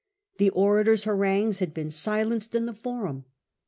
The 0.39 0.49
orator's 0.49 1.03
harangues 1.03 1.59
had 1.59 1.75
been 1.75 1.91
silenced 1.91 2.55
in 2.55 2.65
the 2.65 2.73
Forum. 2.73 3.25